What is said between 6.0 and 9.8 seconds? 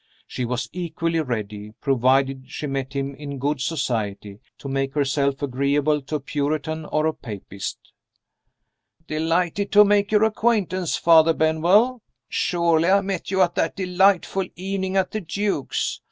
to a Puritan or a Papist. "Delighted